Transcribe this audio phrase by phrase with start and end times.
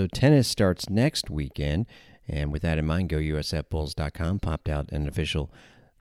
[0.00, 1.86] So tennis starts next weekend,
[2.28, 5.50] and with that in mind, GoUSFBulls.com popped out an official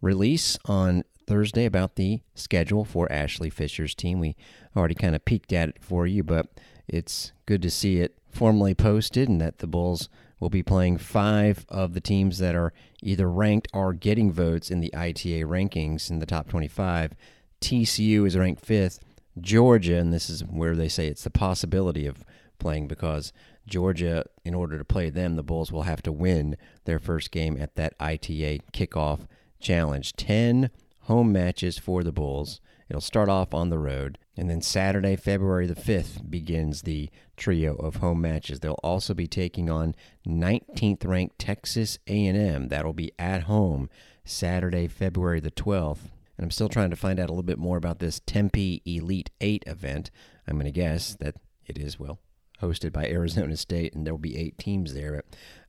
[0.02, 4.20] release on Thursday about the schedule for Ashley Fisher's team.
[4.20, 4.36] We
[4.76, 6.46] already kind of peeked at it for you, but
[6.88, 10.10] it's good to see it formally posted and that the Bulls
[10.40, 14.80] will be playing five of the teams that are either ranked or getting votes in
[14.80, 17.16] the ITA rankings in the top 25.
[17.62, 19.00] TCU is ranked fifth.
[19.42, 22.24] Georgia, and this is where they say it's the possibility of
[22.60, 23.34] playing because
[23.66, 27.58] Georgia, in order to play them, the Bulls will have to win their first game
[27.60, 29.28] at that ITA kickoff
[29.60, 30.14] challenge.
[30.14, 30.70] 10
[31.02, 32.62] home matches for the Bulls.
[32.90, 37.76] It'll start off on the road, and then Saturday, February the 5th, begins the trio
[37.76, 38.62] of home matches.
[38.62, 39.94] They'll also be taking on
[40.26, 42.70] 19th ranked Texas A&M.
[42.70, 43.90] That'll be at home
[44.24, 46.12] Saturday, February the 12th.
[46.38, 49.32] And I'm still trying to find out a little bit more about this Tempe Elite
[49.42, 50.12] 8 event.
[50.48, 52.20] I'm going to guess that it is, well,
[52.62, 55.24] hosted by Arizona State, and there will be eight teams there.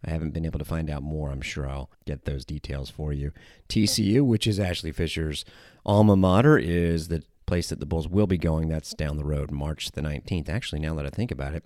[0.05, 1.31] I haven't been able to find out more.
[1.31, 3.33] I'm sure I'll get those details for you.
[3.69, 5.45] TCU, which is Ashley Fisher's
[5.85, 8.69] alma mater, is the place that the Bulls will be going.
[8.69, 10.49] That's down the road, March the 19th.
[10.49, 11.65] Actually, now that I think about it,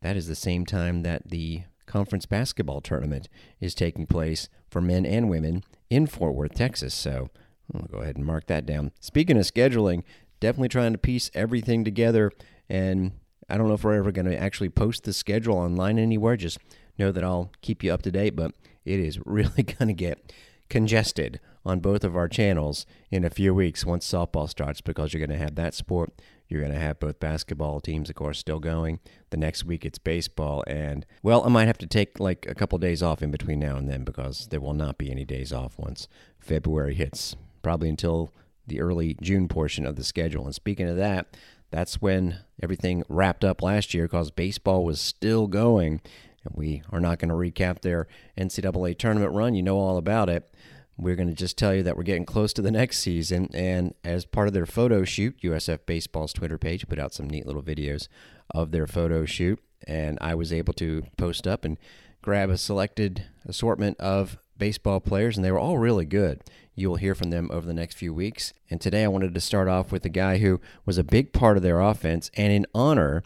[0.00, 3.28] that is the same time that the conference basketball tournament
[3.60, 6.94] is taking place for men and women in Fort Worth, Texas.
[6.94, 7.30] So
[7.74, 8.92] I'll go ahead and mark that down.
[9.00, 10.02] Speaking of scheduling,
[10.40, 12.30] definitely trying to piece everything together
[12.68, 13.12] and
[13.48, 16.36] I don't know if we're ever going to actually post the schedule online anywhere.
[16.36, 16.58] Just
[16.98, 18.52] know that I'll keep you up to date, but
[18.84, 20.32] it is really going to get
[20.68, 25.24] congested on both of our channels in a few weeks once softball starts because you're
[25.24, 26.12] going to have that sport.
[26.48, 29.00] You're going to have both basketball teams, of course, still going.
[29.30, 30.62] The next week it's baseball.
[30.66, 33.76] And, well, I might have to take like a couple days off in between now
[33.76, 36.06] and then because there will not be any days off once
[36.38, 38.30] February hits, probably until
[38.66, 40.44] the early June portion of the schedule.
[40.44, 41.34] And speaking of that,
[41.74, 46.00] that's when everything wrapped up last year because baseball was still going.
[46.44, 48.06] And we are not going to recap their
[48.38, 49.56] NCAA tournament run.
[49.56, 50.54] You know all about it.
[50.96, 53.48] We're going to just tell you that we're getting close to the next season.
[53.52, 57.44] And as part of their photo shoot, USF Baseball's Twitter page put out some neat
[57.44, 58.06] little videos
[58.54, 59.58] of their photo shoot.
[59.84, 61.76] And I was able to post up and
[62.22, 66.42] grab a selected assortment of baseball players, and they were all really good.
[66.74, 68.52] You will hear from them over the next few weeks.
[68.70, 71.56] And today I wanted to start off with a guy who was a big part
[71.56, 73.22] of their offense, and in honor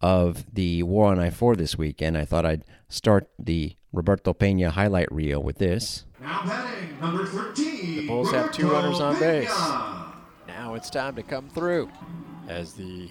[0.00, 4.70] of the War on I 4 this weekend, I thought I'd start the Roberto Pena
[4.70, 6.04] highlight reel with this.
[6.20, 7.96] Now batting, number 13.
[7.96, 9.48] The Bulls have two runners on base.
[10.46, 11.90] Now it's time to come through.
[12.48, 13.10] As the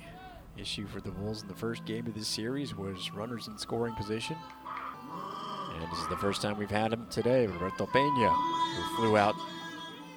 [0.57, 3.93] issue for the Bulls in the first game of this series was runners in scoring
[3.95, 4.35] position.
[5.81, 9.35] And this is the first time we've had him today, Roberto Pena, who flew out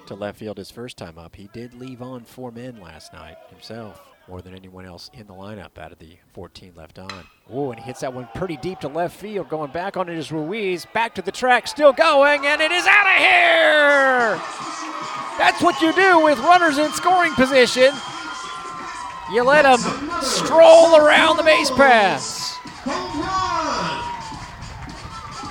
[0.07, 1.37] to left field his first time up.
[1.37, 5.35] He did leave on four men last night himself, more than anyone else in the
[5.35, 7.27] lineup out of the 14 left on.
[7.49, 9.49] Oh, and he hits that one pretty deep to left field.
[9.49, 10.85] Going back on it is Ruiz.
[10.93, 14.43] Back to the track, still going, and it is out of here!
[15.39, 17.93] That's what you do with runners in scoring position.
[19.31, 19.79] You let them
[20.23, 22.42] stroll around the base paths.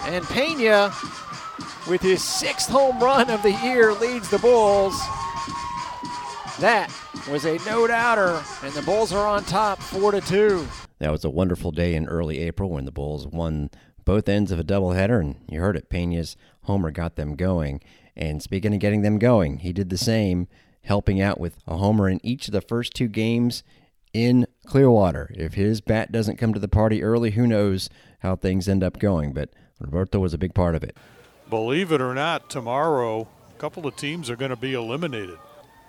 [0.04, 0.94] And Pena,
[1.88, 4.94] with his sixth home run of the year, leads the Bulls.
[6.60, 6.92] That
[7.30, 10.68] was a no doubter, and the Bulls are on top, four to two.
[11.00, 13.70] That was a wonderful day in early April when the Bulls won
[14.04, 15.90] both ends of a doubleheader, and you heard it.
[15.90, 17.82] Pena's homer got them going.
[18.16, 20.48] And speaking of getting them going, he did the same,
[20.84, 23.64] helping out with a homer in each of the first two games
[24.14, 25.32] in Clearwater.
[25.36, 29.00] If his bat doesn't come to the party early, who knows how things end up
[29.00, 29.34] going.
[29.34, 29.50] But
[29.82, 30.96] Roberto was a big part of it.
[31.50, 35.38] Believe it or not, tomorrow a couple of teams are going to be eliminated.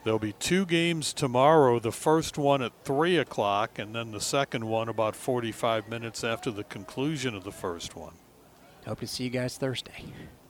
[0.05, 1.79] There'll be two games tomorrow.
[1.79, 6.51] The first one at 3 o'clock, and then the second one about 45 minutes after
[6.51, 8.15] the conclusion of the first one.
[8.85, 10.07] Hope to see you guys Thursday.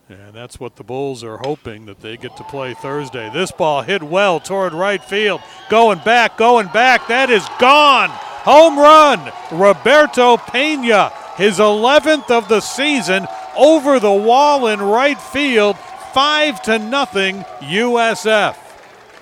[0.08, 3.30] And that's what the Bulls are hoping that they get to play Thursday.
[3.30, 5.40] This ball hit well toward right field.
[5.68, 7.06] Going back, going back.
[7.08, 8.08] That is gone.
[8.10, 9.32] Home run.
[9.52, 13.26] Roberto Pena, his 11th of the season,
[13.56, 15.76] over the wall in right field.
[16.12, 18.56] Five to nothing, USF.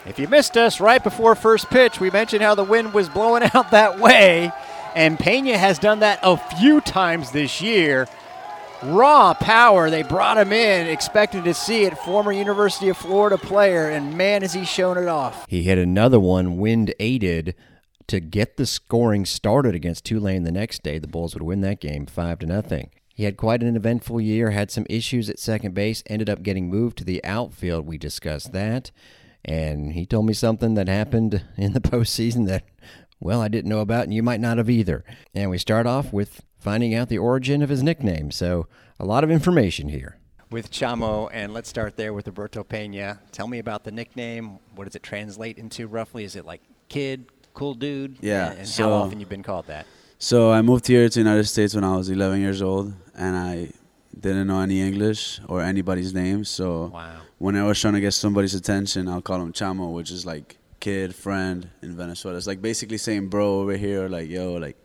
[0.06, 3.43] If you missed us right before first pitch, we mentioned how the wind was blowing
[3.55, 4.50] out that way,
[4.94, 8.08] and Pena has done that a few times this year.
[8.82, 11.99] Raw power, they brought him in, expecting to see it.
[11.99, 15.44] Former University of Florida player, and man, has he shown it off.
[15.49, 17.55] He hit another one, wind aided,
[18.11, 20.99] to get the scoring started against Tulane the next day.
[20.99, 22.91] The Bulls would win that game five to nothing.
[23.15, 26.69] He had quite an eventful year, had some issues at second base, ended up getting
[26.69, 27.87] moved to the outfield.
[27.87, 28.91] We discussed that.
[29.45, 32.65] And he told me something that happened in the postseason that
[33.21, 35.05] well, I didn't know about, and you might not have either.
[35.35, 38.31] And we start off with finding out the origin of his nickname.
[38.31, 38.67] So,
[38.99, 40.17] a lot of information here.
[40.51, 43.21] With Chamo, and let's start there with Roberto Pena.
[43.31, 44.59] Tell me about the nickname.
[44.75, 46.25] What does it translate into roughly?
[46.25, 48.19] Is it like kid, cool dude?
[48.20, 49.87] Yeah, And, so- how often you've been called that?
[50.19, 53.35] So I moved here to the United States when I was 11 years old, and
[53.37, 53.70] I
[54.19, 56.44] didn't know any English or anybody's name.
[56.44, 57.20] So Wow.
[57.38, 60.58] when I was trying to get somebody's attention, I'll call him Chamo, which is like
[60.79, 62.37] kid, friend in Venezuela.
[62.37, 64.76] It's like basically saying bro over here, or like yo, like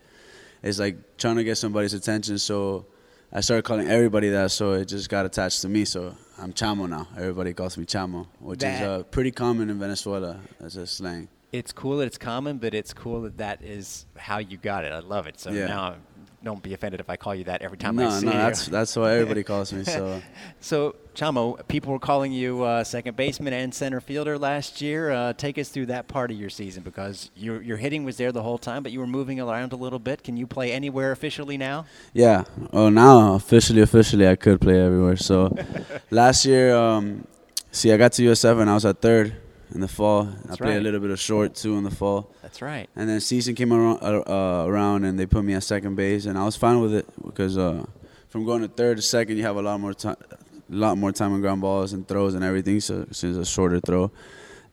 [0.64, 2.38] it's like trying to get somebody's attention.
[2.38, 2.86] So
[3.34, 5.84] I started calling everybody that, so it just got attached to me.
[5.84, 7.08] So I'm Chamo now.
[7.18, 11.28] Everybody calls me Chamo, which is uh, pretty common in Venezuela as a slang.
[11.58, 14.92] It's cool that it's common, but it's cool that that is how you got it.
[14.92, 15.40] I love it.
[15.40, 15.68] So Yeah.
[15.68, 15.96] now,
[16.44, 18.38] don't be offended if I call you that every time I No, see no, you.
[18.38, 19.84] that's that's why everybody calls me.
[19.84, 20.22] So.
[20.60, 25.10] So, Chamo, people were calling you uh, second baseman and center fielder last year.
[25.12, 28.32] Uh, take us through that part of your season because your your hitting was there
[28.32, 30.24] the whole time, but you were moving around a little bit.
[30.24, 31.86] Can you play anywhere officially now?
[32.14, 32.44] Yeah.
[32.72, 35.16] Oh, now officially, officially, I could play everywhere.
[35.16, 35.56] So
[36.12, 37.26] last year, um,
[37.72, 39.36] see, I got to USF and I was at third
[39.74, 40.24] in the fall.
[40.24, 40.78] I That's played right.
[40.78, 42.32] a little bit of short too in the fall.
[42.42, 42.90] That's right.
[42.96, 46.26] And then season came around, uh, uh, around and they put me at second base,
[46.26, 47.86] and I was fine with it because uh,
[48.30, 51.12] from going to third to second, you have a lot more time, a lot more
[51.12, 52.80] time on ground balls and throws and everything.
[52.80, 54.12] So since a shorter throw,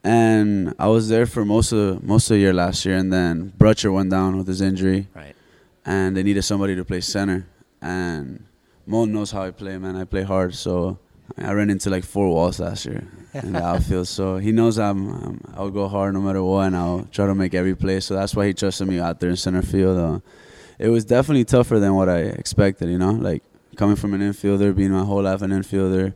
[0.05, 3.53] and I was there for most of most of the year last year, and then
[3.59, 5.35] Brutcher went down with his injury Right.
[5.87, 7.47] and they needed somebody to play center.
[7.81, 8.44] And
[8.87, 9.97] Mo knows how I play, man.
[9.97, 10.99] I play hard, so
[11.38, 14.08] I ran into like four walls last year in the outfield.
[14.08, 17.34] So he knows I'm, I'm I'll go hard no matter what, and I'll try to
[17.34, 18.00] make every play.
[18.00, 19.99] So that's why he trusted me out there in center field.
[19.99, 20.20] Uh,
[20.79, 22.88] it was definitely tougher than what I expected.
[22.88, 23.43] You know, like
[23.76, 26.14] coming from an infielder, being my whole life an infielder,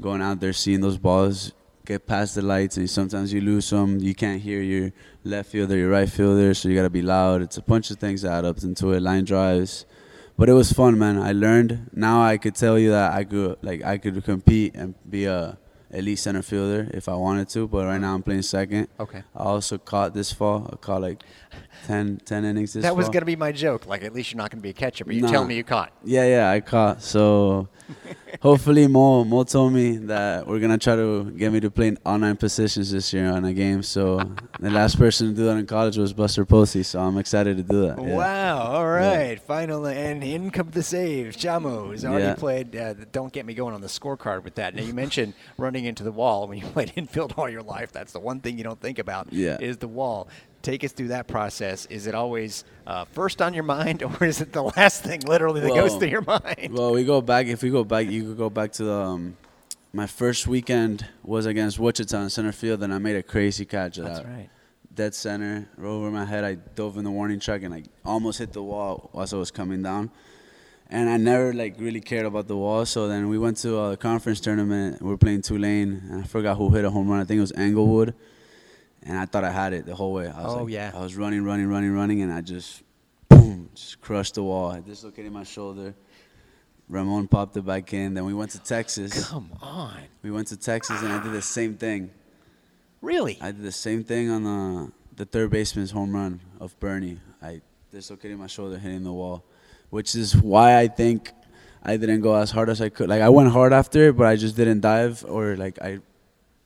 [0.00, 1.52] going out there seeing those balls
[1.88, 3.98] get past the lights, and sometimes you lose some.
[3.98, 4.92] You can't hear your
[5.24, 7.40] left fielder, your right fielder, so you gotta be loud.
[7.40, 9.00] It's a bunch of things that add up into it.
[9.00, 9.86] Line drives,
[10.38, 11.18] but it was fun, man.
[11.18, 11.90] I learned.
[11.92, 15.58] Now I could tell you that I could like I could compete and be a
[15.90, 17.66] elite center fielder if I wanted to.
[17.66, 18.88] But right now I'm playing second.
[19.00, 19.22] Okay.
[19.34, 20.68] I also caught this fall.
[20.72, 21.22] I caught like
[21.86, 23.14] 10, 10 innings this that was fall.
[23.14, 23.86] going to be my joke.
[23.86, 25.30] Like, at least you're not going to be a catcher, but you Nah.
[25.30, 25.92] tell me you caught.
[26.04, 27.02] Yeah, yeah, I caught.
[27.02, 27.68] So
[28.42, 31.98] hopefully Mo Mo told me that we're gonna try to get me to play in
[32.04, 33.82] all nine positions this year on a game.
[33.82, 34.18] So
[34.60, 36.82] the last person to do that in college was Buster Posey.
[36.82, 37.98] So I'm excited to do that.
[38.02, 38.14] yeah.
[38.16, 38.58] Wow!
[38.58, 41.36] All right, final and in come the saves.
[41.36, 42.34] Chamo has already Yeah.
[42.34, 42.76] played.
[42.76, 44.74] Uh, don't get me going on the scorecard with that.
[44.74, 47.92] Now you mentioned running into the wall when you played infield all your life.
[47.92, 49.32] That's the one thing you don't think about.
[49.32, 49.58] Yeah.
[49.60, 50.28] is the wall.
[50.62, 51.86] Take us through that process.
[51.86, 55.60] Is it always uh, first on your mind, or is it the last thing literally
[55.60, 56.70] that goes Well- through your mind?
[56.72, 57.46] Well, we go back.
[57.46, 58.92] If we go back, you could go back to the.
[58.92, 59.36] Um,
[59.92, 63.96] my first weekend was against Wichita in center field, and I made a crazy catch.
[63.96, 64.50] That's right.
[64.94, 66.44] dead center, right over my head.
[66.44, 69.50] I dove in the warning track and I almost hit the wall as I was
[69.50, 70.10] coming down.
[70.90, 72.84] And I never like really cared about the wall.
[72.84, 75.00] So then we went to a conference tournament.
[75.00, 77.20] We were playing Tulane, and I forgot who hit a home run.
[77.20, 78.14] I think it was Englewood.
[79.08, 80.28] And I thought I had it the whole way.
[80.28, 80.92] I was Oh, like- yeah.
[80.94, 82.82] I was running, running, running, running, and I just
[83.30, 84.70] boom, just crushed the wall.
[84.70, 85.94] I dislocated my shoulder.
[86.88, 88.14] Ramon popped it back in.
[88.14, 89.28] Then we went to Texas.
[89.28, 92.10] Come on, We went to Texas, and I did the same thing.
[93.02, 93.38] really?
[93.40, 97.18] I did the same thing on the the third baseman's home run of Bernie.
[97.42, 97.60] I
[97.90, 99.42] dislocated my shoulder hitting the wall,
[99.90, 101.32] which is why I think
[101.82, 103.08] I didn't go as hard as I could.
[103.08, 105.98] Like I went hard after it, but I just didn't dive or like I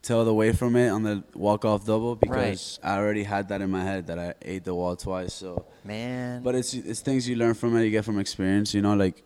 [0.02, 3.70] tailed away from it on the walk off double because I already had that in
[3.70, 5.32] my head that I ate the wall twice.
[5.32, 7.84] So, Man, but it's it's things you learn from it.
[7.84, 8.74] You get from experience.
[8.74, 9.22] You know, like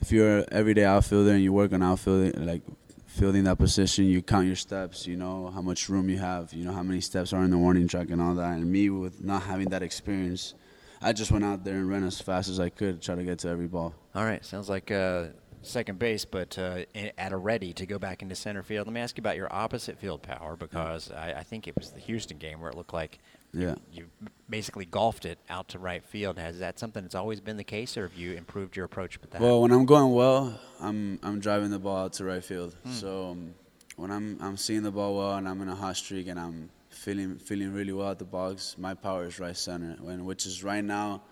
[0.00, 2.62] if you're an everyday outfielder and you work on outfielding, like
[3.06, 5.06] fielding that position, you count your steps.
[5.06, 6.52] You know how much room you have.
[6.52, 8.56] You know how many steps are in the warning track and all that.
[8.56, 10.54] And me, with not having that experience,
[11.02, 13.38] I just went out there and ran as fast as I could, try to get
[13.40, 13.94] to every ball.
[14.14, 15.28] All right, sounds like uh,
[15.62, 16.84] second base, but uh,
[17.18, 18.86] at a ready to go back into center field.
[18.86, 21.90] Let me ask you about your opposite field power because I, I think it was
[21.90, 23.18] the Houston game where it looked like
[23.52, 23.74] Yeah.
[23.92, 24.06] you
[24.48, 26.38] basically golfed it out to right field.
[26.38, 29.30] Has that something that's always been the case, or have you improved your approach with
[29.32, 29.40] that?
[29.40, 32.74] Well, when I'm going well, I'm I'm driving the ball out to right field.
[32.90, 33.54] So um,
[33.96, 36.70] when I'm I'm seeing the ball well and I'm in a hot streak and I'm
[36.88, 39.96] feeling feeling really well at the box, my power is right center.
[40.00, 41.22] When which is right now,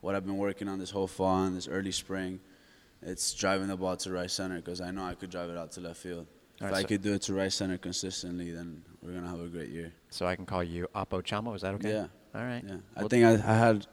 [0.00, 2.40] what I've been working on this whole fall and this early spring,
[3.02, 5.72] it's driving the ball to right center because I know I could drive it out
[5.72, 6.26] to left field.
[6.56, 9.40] If Alright, I so- could do it to right center consistently, then we're gonna have
[9.40, 9.92] a great year.
[10.10, 11.54] so I can call you Oppo Chamo.
[11.54, 11.90] Is that okay?
[11.92, 12.06] Yeah.
[12.34, 12.62] All right.
[12.66, 13.86] Yeah, I Well, think I, I had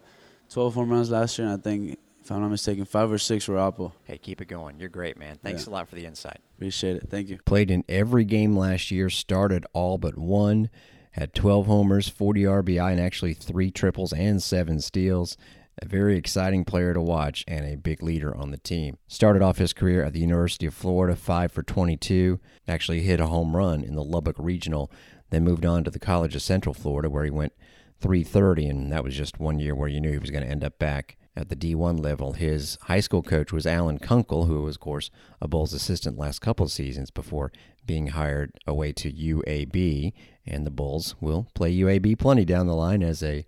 [0.49, 3.47] 12 home runs last year, and I think if I'm not mistaken, five or six
[3.47, 3.91] were oppo.
[4.03, 4.79] Hey, keep it going.
[4.79, 5.37] You're great, man.
[5.43, 5.71] Thanks Yeah.
[5.71, 6.39] a lot for the insight.
[6.57, 7.09] Appreciate it.
[7.09, 7.37] Thank you.
[7.45, 10.69] Played in every game last year, started all but one,
[11.11, 15.37] had 12 homers, 40 RBI, and actually three triples and seven steals.
[15.81, 18.97] A very exciting player to watch and a big leader on the team.
[19.07, 22.39] Started off his career at the University of Florida, 5 for 22.
[22.67, 24.89] Actually hit a home run in the Lubbock Regional,
[25.31, 27.53] then moved on to the College of Central Florida where he went
[27.99, 30.63] 330, and that was just one year where you knew he was going to end
[30.63, 32.33] up back at the D1 level.
[32.33, 36.39] His high school coach was Alan Kunkel, who was, of course, a Bulls assistant last
[36.39, 37.51] couple seasons before
[37.85, 40.13] being hired away to UAB.
[40.45, 43.45] And the Bulls will play UAB plenty down the line as a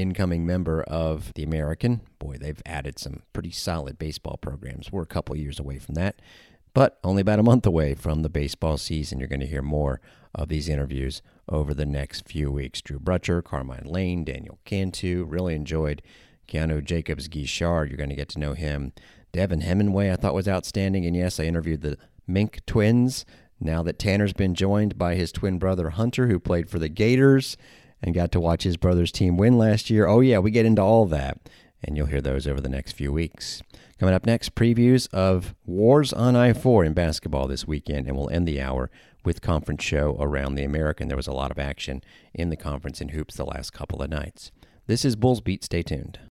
[0.00, 2.00] incoming member of the American.
[2.18, 4.92] Boy, they've added some pretty solid baseball programs.
[4.92, 6.20] We're a couple years away from that,
[6.74, 9.18] but only about a month away from the baseball season.
[9.18, 10.00] You're going to hear more
[10.34, 12.82] of these interviews over the next few weeks.
[12.82, 15.24] Drew Brutcher, Carmine Lane, Daniel Cantu.
[15.28, 16.02] Really enjoyed
[16.46, 17.88] Keanu Jacobs Guichard.
[17.88, 18.92] You're going to get to know him.
[19.32, 21.04] Devin Hemingway, I thought was outstanding.
[21.06, 23.24] And yes, I interviewed the Mink twins.
[23.60, 27.56] Now that Tanner's been joined by his twin brother Hunter, who played for the Gators
[28.02, 30.06] and got to watch his brother's team win last year.
[30.06, 31.38] Oh, yeah, we get into all that.
[31.84, 33.62] And you'll hear those over the next few weeks.
[33.98, 38.30] Coming up next, previews of Wars on I 4 in basketball this weekend, and we'll
[38.30, 38.90] end the hour
[39.24, 41.08] with conference show around the American.
[41.08, 42.02] There was a lot of action
[42.34, 44.50] in the conference in hoops the last couple of nights.
[44.86, 45.62] This is Bulls Beat.
[45.64, 46.18] Stay tuned.